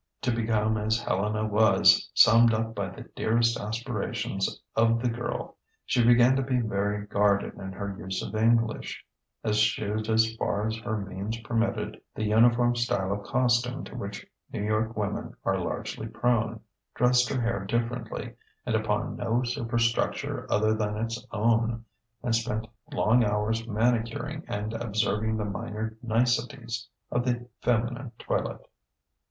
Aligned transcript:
To 0.23 0.31
become 0.31 0.77
as 0.77 0.99
Helena 0.99 1.45
was, 1.45 2.09
summed 2.15 2.55
up 2.55 2.73
the 2.73 3.05
dearest 3.15 3.59
aspirations 3.59 4.59
of 4.75 4.99
the 4.99 5.07
girl. 5.09 5.57
She 5.85 6.03
began 6.03 6.35
to 6.37 6.41
be 6.41 6.59
very 6.59 7.05
guarded 7.05 7.53
in 7.53 7.71
her 7.73 7.95
use 7.99 8.23
of 8.23 8.33
English, 8.35 9.05
eschewed 9.43 10.09
as 10.09 10.33
far 10.37 10.65
as 10.65 10.75
her 10.77 10.97
means 10.97 11.39
permitted 11.41 12.01
the 12.15 12.23
uniform 12.23 12.75
style 12.75 13.13
of 13.13 13.21
costume 13.27 13.83
to 13.83 13.95
which 13.95 14.25
New 14.51 14.63
York 14.63 14.97
women 14.97 15.35
are 15.45 15.59
largely 15.59 16.07
prone, 16.07 16.61
dressed 16.95 17.29
her 17.29 17.39
hair 17.39 17.63
differently 17.65 18.33
and 18.65 18.73
upon 18.75 19.17
no 19.17 19.43
superstructure 19.43 20.51
other 20.51 20.73
than 20.73 20.97
its 20.97 21.23
own, 21.31 21.85
and 22.23 22.33
spent 22.33 22.65
long 22.91 23.23
hours 23.23 23.67
manicuring 23.67 24.43
and 24.47 24.73
observing 24.73 25.37
the 25.37 25.45
minor 25.45 25.95
niceties 26.01 26.87
of 27.11 27.23
the 27.23 27.47
feminine 27.61 28.11
toilet. 28.17 28.65